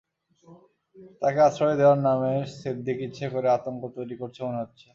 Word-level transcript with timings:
তাঁকে 1.21 1.39
আশ্রয় 1.47 1.77
দেওয়ার 1.79 1.99
নামে 2.07 2.33
সিদ্দিক 2.53 2.97
ইচ্ছে 3.07 3.25
করে 3.33 3.47
আতঙ্ক 3.51 3.81
তৈরি 3.95 4.15
করছে 4.21 4.39
মনে 4.45 4.61
হচ্ছে। 4.61 4.87